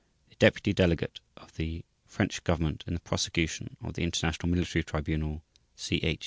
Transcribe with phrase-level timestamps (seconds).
[0.29, 5.43] The Deputy Delegate of The French Government in the Prosecution of The International Military Tribunal
[5.77, 6.19] /s/ CH.